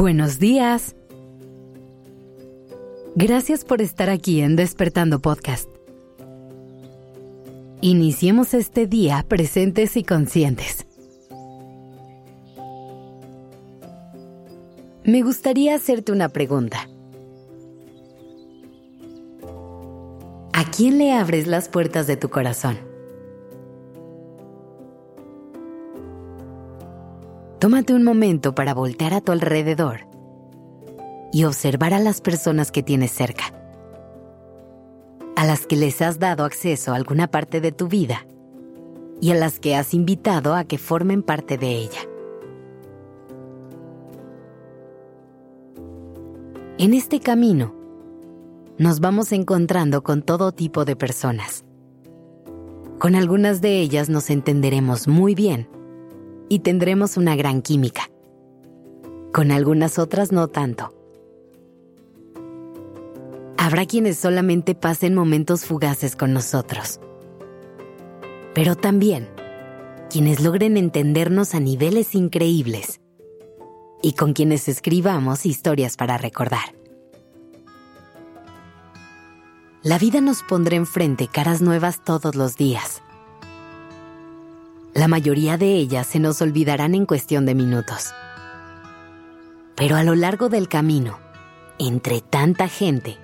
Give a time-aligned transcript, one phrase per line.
[0.00, 0.96] Buenos días.
[3.16, 5.68] Gracias por estar aquí en Despertando Podcast.
[7.82, 10.86] Iniciemos este día presentes y conscientes.
[15.04, 16.88] Me gustaría hacerte una pregunta.
[20.54, 22.89] ¿A quién le abres las puertas de tu corazón?
[27.60, 30.06] Tómate un momento para voltear a tu alrededor
[31.30, 33.52] y observar a las personas que tienes cerca,
[35.36, 38.26] a las que les has dado acceso a alguna parte de tu vida
[39.20, 42.00] y a las que has invitado a que formen parte de ella.
[46.78, 47.74] En este camino,
[48.78, 51.66] nos vamos encontrando con todo tipo de personas.
[52.98, 55.68] Con algunas de ellas nos entenderemos muy bien
[56.50, 58.10] y tendremos una gran química.
[59.32, 60.92] Con algunas otras no tanto.
[63.56, 66.98] Habrá quienes solamente pasen momentos fugaces con nosotros.
[68.52, 69.28] Pero también
[70.10, 73.00] quienes logren entendernos a niveles increíbles
[74.02, 76.74] y con quienes escribamos historias para recordar.
[79.84, 83.02] La vida nos pondrá enfrente caras nuevas todos los días
[84.94, 88.12] la mayoría de ellas se nos olvidarán en cuestión de minutos.
[89.76, 91.18] Pero a lo largo del camino,
[91.78, 93.16] entre tanta gente,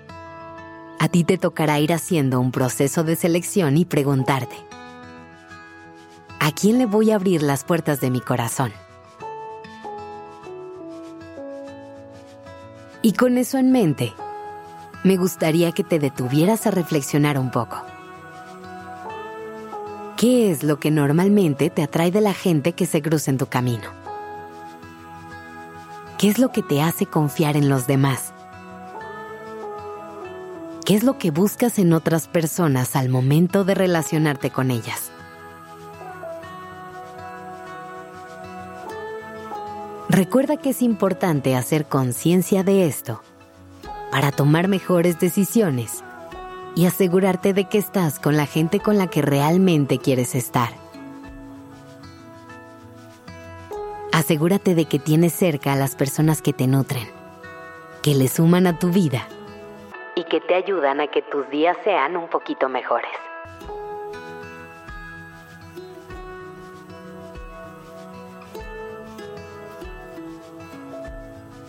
[0.98, 4.56] a ti te tocará ir haciendo un proceso de selección y preguntarte,
[6.41, 8.73] ¿a quién le voy a abrir las puertas de mi corazón?
[13.03, 14.12] Y con eso en mente,
[15.05, 17.77] me gustaría que te detuvieras a reflexionar un poco.
[20.17, 23.48] ¿Qué es lo que normalmente te atrae de la gente que se cruza en tu
[23.48, 23.91] camino?
[26.17, 28.33] ¿Qué es lo que te hace confiar en los demás?
[30.86, 35.11] ¿Qué es lo que buscas en otras personas al momento de relacionarte con ellas?
[40.08, 43.20] Recuerda que es importante hacer conciencia de esto
[44.11, 46.02] para tomar mejores decisiones
[46.77, 50.69] y asegurarte de que estás con la gente con la que realmente quieres estar.
[54.13, 57.09] Asegúrate de que tienes cerca a las personas que te nutren,
[58.03, 59.27] que le suman a tu vida
[60.14, 63.11] y que te ayudan a que tus días sean un poquito mejores.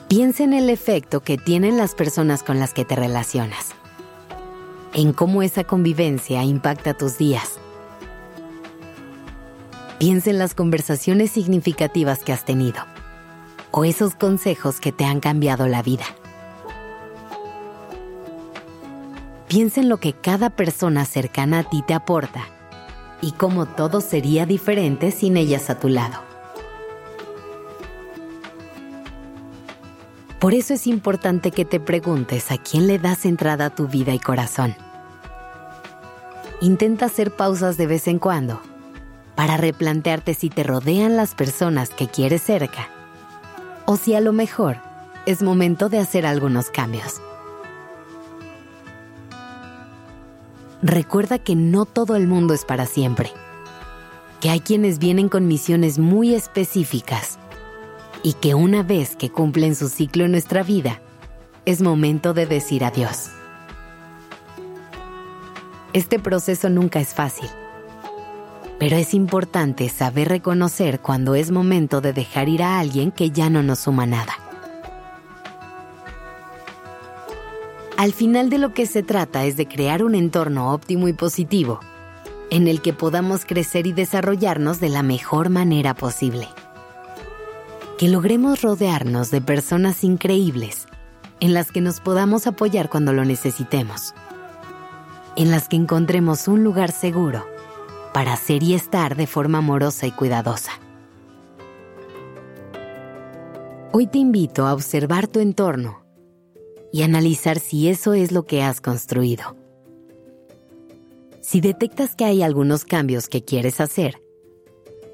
[0.09, 3.76] Piensa en el efecto que tienen las personas con las que te relacionas
[4.97, 7.59] en cómo esa convivencia impacta tus días.
[9.99, 12.83] Piensa en las conversaciones significativas que has tenido
[13.69, 16.05] o esos consejos que te han cambiado la vida.
[19.47, 22.47] Piensa en lo que cada persona cercana a ti te aporta
[23.21, 26.23] y cómo todo sería diferente sin ellas a tu lado.
[30.39, 34.15] Por eso es importante que te preguntes a quién le das entrada a tu vida
[34.15, 34.75] y corazón
[36.61, 38.61] intenta hacer pausas de vez en cuando
[39.35, 42.89] para replantearte si te rodean las personas que quieres cerca
[43.85, 44.77] o si a lo mejor
[45.27, 47.21] es momento de hacer algunos cambios.
[50.81, 53.31] Recuerda que no todo el mundo es para siempre,
[54.41, 57.37] que hay quienes vienen con misiones muy específicas
[58.23, 61.01] y que una vez que cumplen su ciclo en nuestra vida,
[61.65, 63.29] es momento de decir adiós.
[65.97, 67.49] Este proceso nunca es fácil,
[68.77, 73.49] pero es importante saber reconocer cuando es momento de dejar ir a alguien que ya
[73.49, 74.33] no nos suma nada.
[77.97, 81.79] Al final de lo que se trata es de crear un entorno óptimo y positivo,
[82.51, 86.47] en el que podamos crecer y desarrollarnos de la mejor manera posible.
[87.97, 90.85] Que logremos rodearnos de personas increíbles,
[91.39, 94.13] en las que nos podamos apoyar cuando lo necesitemos
[95.37, 97.45] en las que encontremos un lugar seguro
[98.11, 100.71] para ser y estar de forma amorosa y cuidadosa.
[103.93, 106.03] Hoy te invito a observar tu entorno
[106.91, 109.55] y analizar si eso es lo que has construido.
[111.41, 114.21] Si detectas que hay algunos cambios que quieres hacer,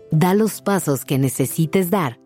[0.10, 2.20] da los pasos que necesites dar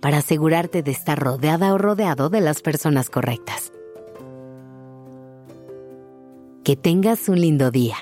[0.00, 3.72] para asegurarte de estar rodeada o rodeado de las personas correctas.
[6.66, 7.94] Que tengas un lindo día.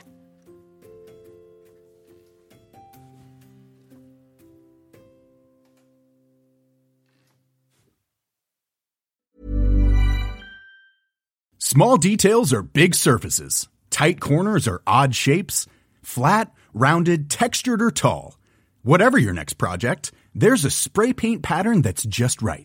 [11.58, 13.68] Small details are big surfaces.
[13.90, 15.66] Tight corners are odd shapes.
[16.02, 18.38] Flat, rounded, textured, or tall.
[18.82, 22.64] Whatever your next project, there's a spray paint pattern that's just right